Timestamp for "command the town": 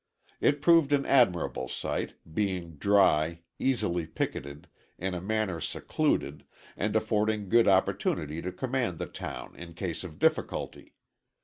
8.51-9.55